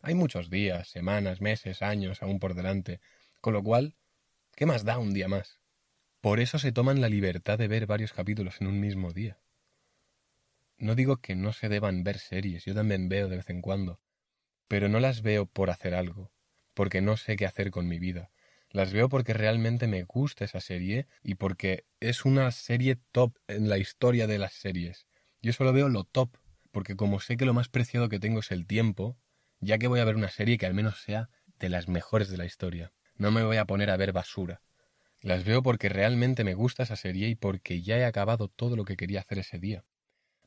Hay 0.00 0.14
muchos 0.14 0.48
días, 0.48 0.88
semanas, 0.88 1.42
meses, 1.42 1.82
años 1.82 2.22
aún 2.22 2.38
por 2.38 2.54
delante, 2.54 3.02
con 3.42 3.52
lo 3.52 3.62
cual, 3.62 3.96
¿qué 4.56 4.64
más 4.64 4.82
da 4.82 4.98
un 4.98 5.12
día 5.12 5.28
más? 5.28 5.60
Por 6.22 6.40
eso 6.40 6.58
se 6.58 6.72
toman 6.72 7.02
la 7.02 7.10
libertad 7.10 7.58
de 7.58 7.68
ver 7.68 7.86
varios 7.86 8.14
capítulos 8.14 8.62
en 8.62 8.68
un 8.68 8.80
mismo 8.80 9.12
día. 9.12 9.38
No 10.78 10.94
digo 10.94 11.18
que 11.18 11.36
no 11.36 11.52
se 11.52 11.68
deban 11.68 12.02
ver 12.02 12.18
series, 12.18 12.64
yo 12.64 12.74
también 12.74 13.10
veo 13.10 13.28
de 13.28 13.36
vez 13.36 13.50
en 13.50 13.60
cuando, 13.60 14.00
pero 14.72 14.88
no 14.88 15.00
las 15.00 15.20
veo 15.20 15.44
por 15.44 15.68
hacer 15.68 15.94
algo, 15.94 16.32
porque 16.72 17.02
no 17.02 17.18
sé 17.18 17.36
qué 17.36 17.44
hacer 17.44 17.70
con 17.70 17.88
mi 17.88 17.98
vida. 17.98 18.30
Las 18.70 18.90
veo 18.94 19.10
porque 19.10 19.34
realmente 19.34 19.86
me 19.86 20.04
gusta 20.04 20.46
esa 20.46 20.62
serie 20.62 21.08
y 21.22 21.34
porque 21.34 21.84
es 22.00 22.24
una 22.24 22.50
serie 22.52 22.96
top 23.12 23.36
en 23.48 23.68
la 23.68 23.76
historia 23.76 24.26
de 24.26 24.38
las 24.38 24.54
series. 24.54 25.06
Yo 25.42 25.52
solo 25.52 25.74
veo 25.74 25.90
lo 25.90 26.04
top, 26.04 26.38
porque 26.70 26.96
como 26.96 27.20
sé 27.20 27.36
que 27.36 27.44
lo 27.44 27.52
más 27.52 27.68
preciado 27.68 28.08
que 28.08 28.18
tengo 28.18 28.40
es 28.40 28.50
el 28.50 28.66
tiempo, 28.66 29.18
ya 29.60 29.76
que 29.76 29.88
voy 29.88 30.00
a 30.00 30.06
ver 30.06 30.16
una 30.16 30.30
serie 30.30 30.56
que 30.56 30.64
al 30.64 30.72
menos 30.72 31.02
sea 31.02 31.28
de 31.58 31.68
las 31.68 31.86
mejores 31.86 32.30
de 32.30 32.38
la 32.38 32.46
historia. 32.46 32.94
No 33.16 33.30
me 33.30 33.44
voy 33.44 33.58
a 33.58 33.66
poner 33.66 33.90
a 33.90 33.98
ver 33.98 34.14
basura. 34.14 34.62
Las 35.20 35.44
veo 35.44 35.62
porque 35.62 35.90
realmente 35.90 36.44
me 36.44 36.54
gusta 36.54 36.84
esa 36.84 36.96
serie 36.96 37.28
y 37.28 37.34
porque 37.34 37.82
ya 37.82 37.98
he 37.98 38.06
acabado 38.06 38.48
todo 38.48 38.74
lo 38.74 38.86
que 38.86 38.96
quería 38.96 39.20
hacer 39.20 39.40
ese 39.40 39.58
día. 39.58 39.84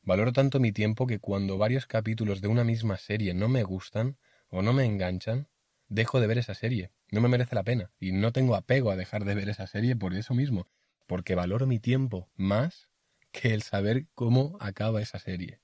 Valoro 0.06 0.32
tanto 0.32 0.60
mi 0.60 0.70
tiempo 0.70 1.08
que 1.08 1.18
cuando 1.18 1.58
varios 1.58 1.86
capítulos 1.86 2.40
de 2.40 2.46
una 2.46 2.62
misma 2.62 2.96
serie 2.96 3.34
no 3.34 3.48
me 3.48 3.64
gustan 3.64 4.16
o 4.48 4.62
no 4.62 4.72
me 4.72 4.84
enganchan, 4.84 5.48
dejo 5.88 6.20
de 6.20 6.28
ver 6.28 6.38
esa 6.38 6.54
serie. 6.54 6.92
No 7.10 7.20
me 7.20 7.28
merece 7.28 7.56
la 7.56 7.64
pena. 7.64 7.90
Y 7.98 8.12
no 8.12 8.32
tengo 8.32 8.54
apego 8.54 8.92
a 8.92 8.96
dejar 8.96 9.24
de 9.24 9.34
ver 9.34 9.48
esa 9.48 9.66
serie 9.66 9.96
por 9.96 10.14
eso 10.14 10.32
mismo. 10.32 10.68
Porque 11.08 11.34
valoro 11.34 11.66
mi 11.66 11.80
tiempo 11.80 12.30
más 12.36 12.88
que 13.32 13.52
el 13.52 13.62
saber 13.62 14.06
cómo 14.14 14.56
acaba 14.60 15.02
esa 15.02 15.18
serie. 15.18 15.60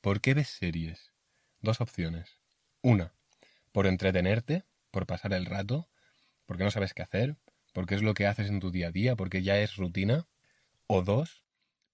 ¿Por 0.00 0.20
qué 0.20 0.34
ves 0.34 0.48
series? 0.48 1.12
Dos 1.60 1.80
opciones. 1.80 2.40
Una, 2.82 3.14
por 3.70 3.86
entretenerte, 3.86 4.64
por 4.90 5.06
pasar 5.06 5.32
el 5.32 5.46
rato, 5.46 5.88
porque 6.46 6.64
no 6.64 6.72
sabes 6.72 6.92
qué 6.92 7.02
hacer, 7.02 7.36
porque 7.72 7.94
es 7.94 8.02
lo 8.02 8.14
que 8.14 8.26
haces 8.26 8.48
en 8.48 8.58
tu 8.58 8.72
día 8.72 8.88
a 8.88 8.90
día, 8.90 9.14
porque 9.14 9.44
ya 9.44 9.58
es 9.60 9.76
rutina. 9.76 10.26
O 10.88 11.02
dos, 11.02 11.41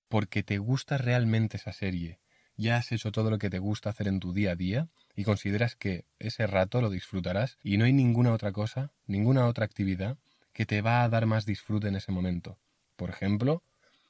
porque 0.09 0.43
te 0.43 0.59
gusta 0.59 0.99
realmente 0.99 1.59
esa 1.59 1.73
serie, 1.73 2.19
ya 2.59 2.77
has 2.77 2.91
hecho 2.91 3.13
todo 3.13 3.31
lo 3.31 3.39
que 3.39 3.51
te 3.51 3.61
gusta 3.61 3.91
hacer 3.91 4.09
en 4.09 4.19
tu 4.19 4.33
día 4.33 4.51
a 4.53 4.57
día 4.57 4.89
y 5.15 5.23
consideras 5.23 5.77
que 5.77 6.07
ese 6.19 6.47
rato 6.47 6.81
lo 6.81 6.91
disfrutarás 6.91 7.57
y 7.63 7.77
no 7.77 7.85
hay 7.85 7.93
ninguna 7.93 8.33
otra 8.33 8.51
cosa, 8.51 8.93
ninguna 9.07 9.47
otra 9.47 9.65
actividad 9.65 10.19
que 10.53 10.67
te 10.67 10.83
va 10.83 11.05
a 11.05 11.09
dar 11.09 11.27
más 11.27 11.47
disfrute 11.47 11.87
en 11.87 11.95
ese 11.95 12.11
momento. 12.11 12.59
Por 12.97 13.11
ejemplo, 13.11 13.63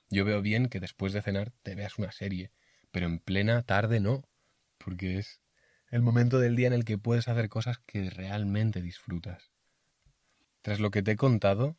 yo 0.08 0.24
veo 0.24 0.40
bien 0.40 0.70
que 0.70 0.80
después 0.80 1.12
de 1.12 1.20
cenar 1.20 1.52
te 1.62 1.74
veas 1.74 1.98
una 1.98 2.10
serie, 2.10 2.50
pero 2.90 3.04
en 3.04 3.18
plena 3.18 3.62
tarde 3.62 4.00
no, 4.00 4.24
porque 4.78 5.18
es 5.18 5.42
el 5.90 6.00
momento 6.00 6.38
del 6.38 6.56
día 6.56 6.68
en 6.68 6.72
el 6.72 6.86
que 6.86 6.96
puedes 6.96 7.28
hacer 7.28 7.50
cosas 7.50 7.80
que 7.80 8.08
realmente 8.08 8.80
disfrutas. 8.80 9.50
Tras 10.62 10.80
lo 10.80 10.90
que 10.90 11.02
te 11.02 11.12
he 11.12 11.16
contado, 11.16 11.76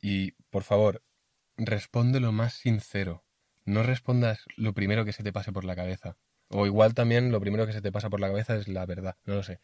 y 0.00 0.32
por 0.48 0.62
favor, 0.62 1.02
responde 1.58 2.20
lo 2.20 2.32
más 2.32 2.54
sincero, 2.54 3.25
no 3.66 3.82
respondas 3.82 4.44
lo 4.56 4.72
primero 4.72 5.04
que 5.04 5.12
se 5.12 5.22
te 5.22 5.32
pase 5.32 5.52
por 5.52 5.64
la 5.64 5.76
cabeza. 5.76 6.16
O 6.48 6.66
igual 6.66 6.94
también 6.94 7.32
lo 7.32 7.40
primero 7.40 7.66
que 7.66 7.72
se 7.72 7.82
te 7.82 7.92
pasa 7.92 8.08
por 8.08 8.20
la 8.20 8.28
cabeza 8.28 8.56
es 8.56 8.68
la 8.68 8.86
verdad, 8.86 9.16
no 9.24 9.34
lo 9.34 9.42
sé. 9.42 9.60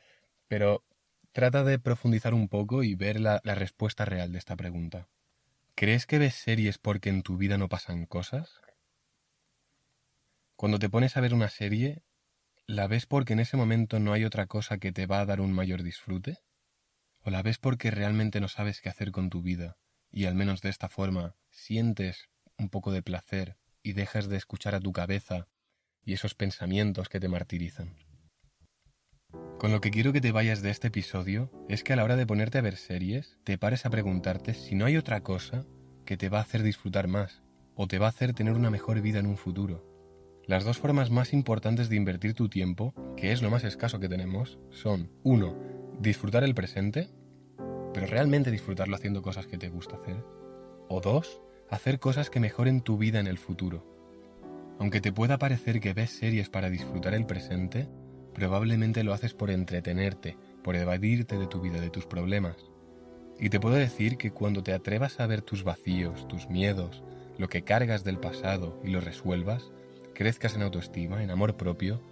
Pero 0.49 0.85
trata 1.31 1.65
de 1.65 1.79
profundizar 1.79 2.35
un 2.35 2.49
poco 2.49 2.83
y 2.83 2.95
ver 2.95 3.21
la, 3.21 3.41
respuesta 3.45 4.05
real 4.05 4.33
de 4.33 4.39
esta 4.39 4.57
pregunta. 4.57 5.09
¿Crees 5.75 6.07
que 6.07 6.19
ves 6.19 6.35
series 6.35 6.79
porque 6.79 7.09
en 7.09 7.23
tu 7.23 7.37
vida 7.37 7.57
no 7.57 7.69
pasan 7.69 8.05
cosas? 8.05 8.61
Cuando 10.57 10.79
te 10.79 10.91
pones 10.91 11.17
a 11.17 11.21
ver 11.21 11.33
una 11.33 11.49
serie, 11.49 12.03
¿la 12.67 12.89
ves 12.89 13.07
porque 13.07 13.33
en 13.33 13.41
ese 13.41 13.57
momento 13.57 14.01
no 14.01 14.13
hay 14.13 14.25
otra 14.25 14.47
cosa 14.47 14.79
que 14.79 14.93
te 14.93 15.07
va 15.07 15.21
a 15.21 15.27
dar 15.27 15.41
un 15.41 15.53
mayor 15.53 15.83
disfrute? 15.83 16.39
¿O 17.21 17.31
la 17.31 17.43
ves 17.43 17.59
porque 17.59 17.91
realmente 17.91 18.41
no 18.41 18.49
sabes 18.49 18.81
qué 18.81 18.89
hacer 18.89 19.13
con 19.13 19.31
tu 19.31 19.43
vida 19.43 19.77
y 20.11 20.27
al 20.27 20.35
menos 20.35 20.61
de 20.61 20.69
esta 20.69 20.89
forma 20.89 21.37
sientes 21.51 22.29
un 22.59 22.69
poco 22.69 22.93
de 22.93 23.03
placer 23.03 23.57
y 23.83 23.93
dejas 23.93 24.29
de 24.29 24.37
escuchar 24.37 24.75
a 24.75 24.81
tu 24.81 24.93
cabeza 24.93 25.49
y 26.05 26.15
esos 26.15 26.35
pensamientos 26.35 27.09
que 27.09 27.21
te 27.21 27.29
martirizan. 27.29 27.97
Con 29.59 29.71
lo 29.71 29.81
que 29.81 29.91
quiero 29.91 30.13
que 30.13 30.21
te 30.21 30.33
vayas 30.33 30.61
de 30.61 30.71
este 30.71 30.89
episodio 30.89 31.51
es 31.69 31.85
que 31.85 31.93
a 31.93 31.97
la 31.97 32.05
hora 32.05 32.17
de 32.17 32.27
ponerte 32.27 32.59
a 32.59 32.63
ver 32.63 32.77
series, 32.77 33.39
te 33.45 33.59
pares 33.59 33.87
a 33.87 33.91
preguntarte 33.91 34.55
si 34.55 34.75
no 34.75 34.85
hay 34.85 34.97
otra 34.97 35.23
cosa 35.23 35.65
que 36.05 36.17
te 36.17 36.29
va 36.29 36.39
a 36.39 36.43
hacer 36.43 36.63
disfrutar 36.63 37.07
más 37.07 37.43
o 37.75 37.87
te 37.87 37.99
va 37.99 38.07
a 38.07 38.11
hacer 38.11 38.35
tener 38.35 38.55
una 38.55 38.71
mejor 38.71 39.01
vida 39.01 39.21
en 39.21 39.27
un 39.27 39.37
futuro. 39.37 39.89
Las 40.45 40.65
dos 40.65 40.79
formas 40.79 41.11
más 41.11 41.33
importantes 41.33 41.89
de 41.89 41.97
invertir 41.97 42.35
tu 42.35 42.49
tiempo, 42.49 42.95
que 43.17 43.31
es 43.31 43.43
lo 43.43 43.51
más 43.51 43.63
escaso 43.63 44.01
que 44.01 44.09
tenemos, 44.09 44.59
son 44.71 45.11
1. 45.23 45.57
Disfrutar 46.01 46.43
el 46.43 46.55
presente, 46.55 47.09
pero 47.95 48.07
realmente 48.07 48.51
disfrutarlo 48.51 48.97
haciendo 48.97 49.23
cosas 49.23 49.47
que 49.47 49.59
te 49.59 49.69
gusta 49.69 49.97
hacer. 49.97 50.25
O 50.89 51.01
2 51.01 51.41
hacer 51.73 51.99
cosas 51.99 52.29
que 52.29 52.39
mejoren 52.39 52.83
tu 52.83 52.99
vida 52.99 53.19
en 53.19 53.27
el 53.27 53.39
futuro. 53.39 53.83
Aunque 54.79 55.01
te 55.01 55.11
pueda 55.11 55.39
parecer 55.39 55.81
que 55.81 55.95
ves 55.95 56.11
series 56.11 56.51
para 56.51 56.69
disfrutar 56.69 57.15
el 57.15 57.25
presente, 57.25 57.89
probablemente 58.35 59.03
lo 59.03 59.15
haces 59.15 59.33
por 59.33 59.51
entretenerte, 59.51 60.37
por 60.63 60.77
evadirte 60.77 61.39
de 61.39 61.47
tu 61.47 61.63
vida, 61.63 61.81
de 61.81 61.89
tus 61.89 62.05
problemas. 62.05 62.57
Y 63.41 63.49
te 63.49 63.59
puedo 63.59 63.77
decir 63.77 64.19
que 64.19 64.33
cuando 64.33 64.63
te 64.63 64.75
atrevas 64.75 65.19
a 65.19 65.27
ver 65.27 65.41
tus 65.41 65.65
vacíos, 65.65 66.29
tus 66.29 66.47
miedos, 66.51 67.03
lo 67.39 67.49
que 67.49 67.63
cargas 67.63 68.05
del 68.05 68.19
pasado 68.19 68.79
y 68.85 68.91
lo 68.91 69.01
resuelvas, 69.01 69.71
crezcas 70.15 70.55
en 70.55 70.63
autoestima, 70.63 71.23
en 71.23 71.31
amor 71.31 71.57
propio, 71.57 72.03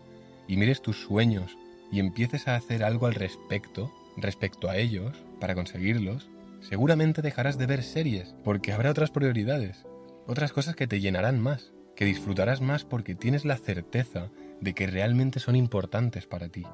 y 0.49 0.57
mires 0.57 0.81
tus 0.81 1.03
sueños 1.03 1.59
y 1.93 2.01
empieces 2.01 2.49
a 2.49 2.57
hacer 2.57 2.83
algo 2.83 3.07
al 3.07 3.15
respecto, 3.15 3.93
respecto 4.17 4.71
a 4.71 4.79
ellos, 4.79 5.23
para 5.39 5.55
conseguirlos, 5.55 6.31
seguramente 6.61 7.23
dejarás 7.23 7.59
de 7.59 7.67
ver 7.67 7.83
series, 7.83 8.35
porque 8.45 8.73
habrá 8.73 8.91
otras 8.91 9.11
prioridades, 9.11 9.87
otras 10.27 10.53
cosas 10.53 10.77
que 10.77 10.87
te 10.87 11.01
llenarán 11.01 11.41
más, 11.41 11.73
que 11.97 12.05
disfrutarás 12.05 12.61
más 12.61 12.85
porque 12.85 13.15
tienes 13.15 13.45
la 13.45 13.57
certeza 13.57 14.29
de 14.61 14.75
que 14.75 14.87
realmente 14.87 15.41
son 15.41 15.57
importantes 15.57 16.27
para 16.27 16.49
ti. 16.49 16.65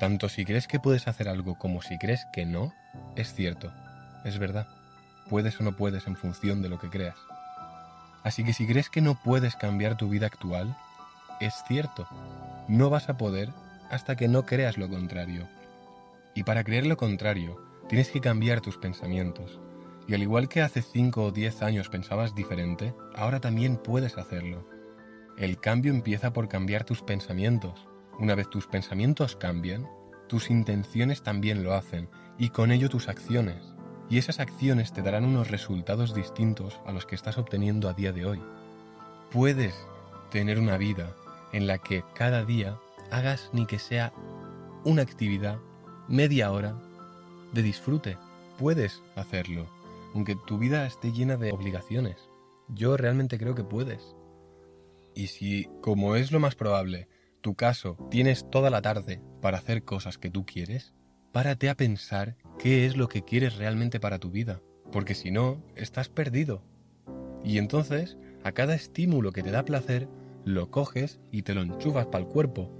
Tanto 0.00 0.28
si 0.28 0.44
crees 0.44 0.68
que 0.68 0.78
puedes 0.78 1.08
hacer 1.08 1.28
algo 1.28 1.58
como 1.58 1.82
si 1.82 1.98
crees 1.98 2.24
que 2.32 2.46
no, 2.46 2.72
es 3.16 3.34
cierto, 3.34 3.72
es 4.24 4.38
verdad. 4.38 4.68
Puedes 5.28 5.60
o 5.60 5.64
no 5.64 5.76
puedes 5.76 6.06
en 6.06 6.16
función 6.16 6.62
de 6.62 6.68
lo 6.68 6.78
que 6.78 6.88
creas. 6.88 7.18
Así 8.22 8.44
que 8.44 8.52
si 8.52 8.66
crees 8.66 8.90
que 8.90 9.00
no 9.00 9.20
puedes 9.22 9.56
cambiar 9.56 9.96
tu 9.96 10.08
vida 10.08 10.26
actual, 10.26 10.76
es 11.40 11.54
cierto, 11.66 12.08
no 12.68 12.90
vas 12.90 13.08
a 13.08 13.16
poder 13.16 13.50
hasta 13.90 14.16
que 14.16 14.28
no 14.28 14.46
creas 14.46 14.78
lo 14.78 14.88
contrario. 14.88 15.48
Y 16.34 16.44
para 16.44 16.64
creer 16.64 16.86
lo 16.86 16.96
contrario, 16.96 17.67
Tienes 17.88 18.10
que 18.10 18.20
cambiar 18.20 18.60
tus 18.60 18.76
pensamientos. 18.76 19.60
Y 20.06 20.14
al 20.14 20.20
igual 20.20 20.48
que 20.50 20.60
hace 20.60 20.82
5 20.82 21.24
o 21.24 21.30
10 21.30 21.62
años 21.62 21.88
pensabas 21.88 22.34
diferente, 22.34 22.94
ahora 23.14 23.40
también 23.40 23.78
puedes 23.78 24.18
hacerlo. 24.18 24.68
El 25.38 25.58
cambio 25.58 25.92
empieza 25.92 26.34
por 26.34 26.48
cambiar 26.48 26.84
tus 26.84 27.00
pensamientos. 27.00 27.88
Una 28.18 28.34
vez 28.34 28.50
tus 28.50 28.66
pensamientos 28.66 29.36
cambian, 29.36 29.88
tus 30.28 30.50
intenciones 30.50 31.22
también 31.22 31.62
lo 31.62 31.72
hacen, 31.72 32.10
y 32.36 32.50
con 32.50 32.72
ello 32.72 32.90
tus 32.90 33.08
acciones. 33.08 33.74
Y 34.10 34.18
esas 34.18 34.38
acciones 34.38 34.92
te 34.92 35.00
darán 35.00 35.24
unos 35.24 35.50
resultados 35.50 36.14
distintos 36.14 36.78
a 36.84 36.92
los 36.92 37.06
que 37.06 37.14
estás 37.14 37.38
obteniendo 37.38 37.88
a 37.88 37.94
día 37.94 38.12
de 38.12 38.26
hoy. 38.26 38.42
Puedes 39.30 39.74
tener 40.30 40.58
una 40.58 40.76
vida 40.76 41.14
en 41.52 41.66
la 41.66 41.78
que 41.78 42.04
cada 42.14 42.44
día 42.44 42.78
hagas 43.10 43.48
ni 43.54 43.64
que 43.64 43.78
sea 43.78 44.12
una 44.84 45.02
actividad, 45.02 45.58
media 46.06 46.52
hora, 46.52 46.74
de 47.52 47.62
disfrute. 47.62 48.16
Puedes 48.58 49.02
hacerlo, 49.16 49.66
aunque 50.14 50.36
tu 50.46 50.58
vida 50.58 50.86
esté 50.86 51.12
llena 51.12 51.36
de 51.36 51.52
obligaciones. 51.52 52.16
Yo 52.68 52.96
realmente 52.96 53.38
creo 53.38 53.54
que 53.54 53.64
puedes. 53.64 54.14
Y 55.14 55.28
si, 55.28 55.68
como 55.80 56.16
es 56.16 56.32
lo 56.32 56.40
más 56.40 56.54
probable, 56.54 57.08
tu 57.40 57.54
caso 57.54 57.96
tienes 58.10 58.48
toda 58.50 58.70
la 58.70 58.82
tarde 58.82 59.22
para 59.40 59.58
hacer 59.58 59.84
cosas 59.84 60.18
que 60.18 60.30
tú 60.30 60.44
quieres, 60.44 60.94
párate 61.32 61.70
a 61.70 61.76
pensar 61.76 62.36
qué 62.58 62.86
es 62.86 62.96
lo 62.96 63.08
que 63.08 63.24
quieres 63.24 63.56
realmente 63.56 64.00
para 64.00 64.18
tu 64.18 64.30
vida, 64.30 64.60
porque 64.92 65.14
si 65.14 65.30
no, 65.30 65.62
estás 65.76 66.08
perdido. 66.08 66.62
Y 67.44 67.58
entonces, 67.58 68.16
a 68.44 68.52
cada 68.52 68.74
estímulo 68.74 69.32
que 69.32 69.42
te 69.42 69.50
da 69.50 69.64
placer, 69.64 70.08
lo 70.44 70.70
coges 70.70 71.20
y 71.30 71.42
te 71.42 71.54
lo 71.54 71.62
enchufas 71.62 72.06
para 72.06 72.24
el 72.24 72.30
cuerpo. 72.30 72.70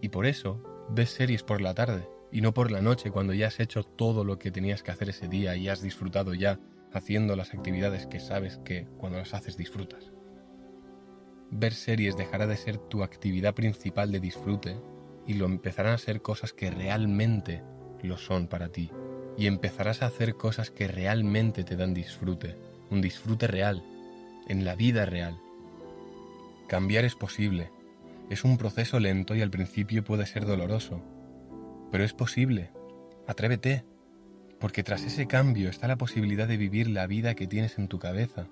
Y 0.00 0.08
por 0.08 0.26
eso 0.26 0.62
ves 0.90 1.10
series 1.10 1.42
por 1.42 1.60
la 1.60 1.74
tarde 1.74 2.15
y 2.32 2.40
no 2.40 2.52
por 2.52 2.70
la 2.70 2.82
noche 2.82 3.10
cuando 3.10 3.32
ya 3.32 3.48
has 3.48 3.60
hecho 3.60 3.82
todo 3.82 4.24
lo 4.24 4.38
que 4.38 4.50
tenías 4.50 4.82
que 4.82 4.90
hacer 4.90 5.08
ese 5.08 5.28
día 5.28 5.56
y 5.56 5.68
has 5.68 5.82
disfrutado 5.82 6.34
ya 6.34 6.58
haciendo 6.92 7.36
las 7.36 7.54
actividades 7.54 8.06
que 8.06 8.20
sabes 8.20 8.58
que 8.64 8.86
cuando 8.98 9.18
las 9.18 9.34
haces 9.34 9.56
disfrutas. 9.56 10.12
Ver 11.50 11.74
series 11.74 12.16
dejará 12.16 12.46
de 12.46 12.56
ser 12.56 12.78
tu 12.78 13.02
actividad 13.02 13.54
principal 13.54 14.10
de 14.10 14.20
disfrute 14.20 14.76
y 15.26 15.34
lo 15.34 15.46
empezarán 15.46 15.94
a 15.94 15.98
ser 15.98 16.22
cosas 16.22 16.52
que 16.52 16.70
realmente 16.70 17.62
lo 18.02 18.16
son 18.16 18.46
para 18.46 18.70
ti. 18.70 18.90
Y 19.36 19.46
empezarás 19.46 20.02
a 20.02 20.06
hacer 20.06 20.36
cosas 20.36 20.70
que 20.70 20.88
realmente 20.88 21.62
te 21.62 21.76
dan 21.76 21.92
disfrute, 21.92 22.56
un 22.90 23.02
disfrute 23.02 23.46
real, 23.46 23.84
en 24.48 24.64
la 24.64 24.74
vida 24.74 25.04
real. 25.04 25.38
Cambiar 26.68 27.04
es 27.04 27.14
posible, 27.14 27.70
es 28.30 28.44
un 28.44 28.56
proceso 28.56 28.98
lento 28.98 29.34
y 29.34 29.42
al 29.42 29.50
principio 29.50 30.04
puede 30.04 30.26
ser 30.26 30.46
doloroso, 30.46 31.02
pero 31.90 32.04
es 32.04 32.12
posible. 32.12 32.70
Atrévete. 33.26 33.84
porque 34.58 34.82
tras 34.82 35.02
ese 35.02 35.26
cambio 35.26 35.68
está 35.68 35.86
la 35.86 35.96
posibilidad 35.96 36.48
de 36.48 36.56
vivir 36.56 36.88
la 36.88 37.06
vida 37.06 37.34
que 37.34 37.46
tienes 37.46 37.78
en 37.78 37.88
tu 37.88 37.98
cabeza. 37.98 38.46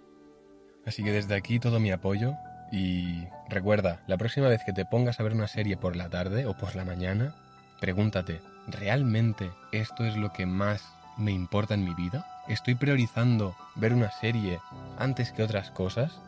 Así 0.85 1.03
que 1.03 1.13
desde 1.13 1.35
aquí 1.35 1.59
todo 1.59 1.81
mi 1.81 1.91
apoyo 1.93 2.35
y 2.71 3.25
recuerda, 3.49 4.03
la 4.07 4.19
próxima 4.19 4.49
vez 4.49 4.61
que 4.67 4.73
te 4.73 4.85
pongas 4.85 5.19
a 5.19 5.23
ver 5.23 5.33
una 5.33 5.49
serie 5.49 5.77
por 5.77 5.97
la 5.97 6.11
tarde 6.11 6.45
o 6.45 6.55
por 6.57 6.77
la 6.77 6.85
mañana, 6.85 7.35
pregúntate, 7.81 8.41
¿realmente 8.67 9.51
esto 9.73 10.05
es 10.05 10.17
lo 10.17 10.33
que 10.33 10.45
más 10.45 10.83
me 11.17 11.33
importa 11.33 11.75
en 11.75 11.85
mi 11.85 11.95
vida? 11.95 12.27
¿Estoy 12.49 12.75
priorizando 12.75 13.57
ver 13.75 13.95
una 13.95 14.11
serie 14.11 14.59
antes 14.99 15.33
que 15.33 15.43
otras 15.43 15.71
cosas? 15.71 16.21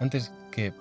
Antes 0.00 0.32
que, 0.50 0.72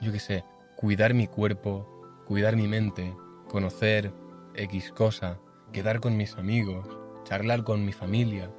yo 0.00 0.12
qué 0.12 0.20
sé, 0.20 0.44
cuidar 0.76 1.14
mi 1.14 1.26
cuerpo, 1.26 2.22
cuidar 2.26 2.54
mi 2.54 2.68
mente, 2.68 3.12
conocer 3.48 4.12
X 4.54 4.92
cosa, 4.92 5.38
quedar 5.72 6.00
con 6.00 6.16
mis 6.16 6.36
amigos, 6.36 6.86
charlar 7.24 7.64
con 7.64 7.84
mi 7.84 7.92
familia. 7.92 8.50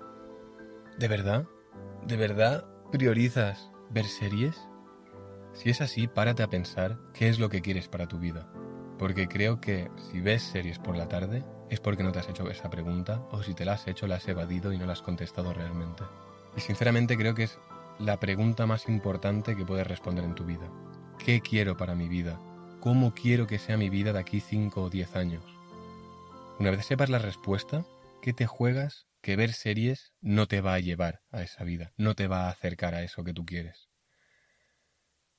¿De 0.97 1.07
verdad? 1.07 1.45
¿De 2.05 2.17
verdad 2.17 2.65
priorizas 2.91 3.71
ver 3.89 4.05
series? 4.05 4.55
Si 5.53 5.69
es 5.69 5.81
así, 5.81 6.07
párate 6.07 6.43
a 6.43 6.49
pensar 6.49 6.97
qué 7.13 7.27
es 7.27 7.39
lo 7.39 7.49
que 7.49 7.61
quieres 7.61 7.87
para 7.87 8.07
tu 8.07 8.19
vida. 8.19 8.47
Porque 8.97 9.27
creo 9.27 9.59
que 9.59 9.89
si 10.09 10.21
ves 10.21 10.43
series 10.43 10.79
por 10.79 10.95
la 10.95 11.07
tarde 11.07 11.43
es 11.69 11.79
porque 11.79 12.03
no 12.03 12.11
te 12.11 12.19
has 12.19 12.29
hecho 12.29 12.49
esa 12.49 12.69
pregunta 12.69 13.25
o 13.31 13.43
si 13.43 13.53
te 13.53 13.65
la 13.65 13.73
has 13.73 13.87
hecho 13.87 14.07
la 14.07 14.15
has 14.15 14.27
evadido 14.27 14.71
y 14.71 14.77
no 14.77 14.85
la 14.85 14.93
has 14.93 15.01
contestado 15.01 15.53
realmente. 15.53 16.03
Y 16.55 16.61
sinceramente 16.61 17.17
creo 17.17 17.33
que 17.33 17.43
es 17.43 17.59
la 17.99 18.19
pregunta 18.19 18.65
más 18.65 18.87
importante 18.87 19.55
que 19.55 19.65
puedes 19.65 19.87
responder 19.87 20.23
en 20.23 20.35
tu 20.35 20.45
vida. 20.45 20.69
¿Qué 21.17 21.41
quiero 21.41 21.77
para 21.77 21.95
mi 21.95 22.07
vida? 22.07 22.39
¿Cómo 22.79 23.13
quiero 23.13 23.45
que 23.47 23.59
sea 23.59 23.77
mi 23.77 23.89
vida 23.89 24.13
de 24.13 24.19
aquí 24.19 24.39
5 24.39 24.81
o 24.81 24.89
10 24.89 25.15
años? 25.15 25.60
Una 26.61 26.69
vez 26.69 26.85
sepas 26.85 27.09
la 27.09 27.17
respuesta, 27.17 27.87
¿qué 28.21 28.33
te 28.33 28.45
juegas? 28.45 29.07
Que 29.21 29.35
ver 29.35 29.51
series 29.51 30.13
no 30.21 30.47
te 30.47 30.61
va 30.61 30.75
a 30.75 30.79
llevar 30.79 31.23
a 31.31 31.41
esa 31.41 31.63
vida, 31.63 31.91
no 31.97 32.13
te 32.13 32.27
va 32.27 32.45
a 32.45 32.51
acercar 32.51 32.93
a 32.93 33.01
eso 33.01 33.23
que 33.23 33.33
tú 33.33 33.47
quieres. 33.47 33.89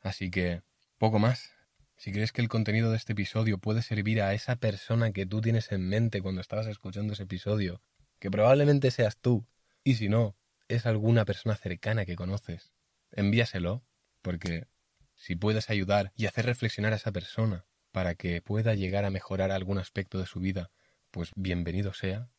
Así 0.00 0.32
que, 0.32 0.62
poco 0.98 1.20
más. 1.20 1.52
Si 1.96 2.10
crees 2.10 2.32
que 2.32 2.40
el 2.40 2.48
contenido 2.48 2.90
de 2.90 2.96
este 2.96 3.12
episodio 3.12 3.58
puede 3.58 3.82
servir 3.82 4.20
a 4.20 4.34
esa 4.34 4.56
persona 4.56 5.12
que 5.12 5.24
tú 5.24 5.40
tienes 5.40 5.70
en 5.70 5.88
mente 5.88 6.22
cuando 6.22 6.40
estabas 6.40 6.66
escuchando 6.66 7.12
ese 7.12 7.22
episodio, 7.22 7.80
que 8.18 8.28
probablemente 8.28 8.90
seas 8.90 9.16
tú, 9.16 9.46
y 9.84 9.94
si 9.94 10.08
no, 10.08 10.36
es 10.66 10.86
alguna 10.86 11.24
persona 11.24 11.54
cercana 11.54 12.04
que 12.04 12.16
conoces, 12.16 12.72
envíaselo, 13.12 13.84
porque 14.22 14.66
si 15.14 15.36
puedes 15.36 15.70
ayudar 15.70 16.10
y 16.16 16.26
hacer 16.26 16.46
reflexionar 16.46 16.92
a 16.92 16.96
esa 16.96 17.12
persona 17.12 17.64
para 17.92 18.16
que 18.16 18.42
pueda 18.42 18.74
llegar 18.74 19.04
a 19.04 19.10
mejorar 19.10 19.52
algún 19.52 19.78
aspecto 19.78 20.18
de 20.18 20.26
su 20.26 20.40
vida, 20.40 20.72
pues 21.12 21.30
bienvenido 21.36 21.92
sea. 21.92 22.30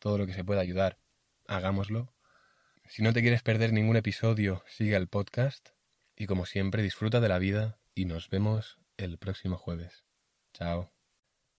Todo 0.00 0.18
lo 0.18 0.26
que 0.26 0.34
se 0.34 0.44
pueda 0.44 0.60
ayudar, 0.60 0.98
hagámoslo. 1.46 2.12
Si 2.88 3.02
no 3.02 3.12
te 3.12 3.22
quieres 3.22 3.42
perder 3.42 3.72
ningún 3.72 3.96
episodio, 3.96 4.62
sigue 4.66 4.96
el 4.96 5.06
podcast 5.08 5.70
y 6.16 6.26
como 6.26 6.44
siempre, 6.44 6.82
disfruta 6.82 7.20
de 7.20 7.28
la 7.28 7.38
vida 7.38 7.78
y 7.94 8.04
nos 8.04 8.28
vemos 8.28 8.78
el 8.98 9.16
próximo 9.16 9.56
jueves. 9.56 10.04
Chao. 10.52 10.99